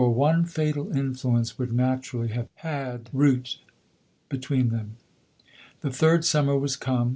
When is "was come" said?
6.57-7.09